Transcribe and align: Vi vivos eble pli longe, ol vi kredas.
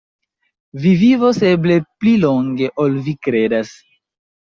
Vi 0.85 0.93
vivos 1.01 1.43
eble 1.51 1.79
pli 1.91 2.17
longe, 2.25 2.73
ol 2.87 3.01
vi 3.11 3.19
kredas. 3.29 3.81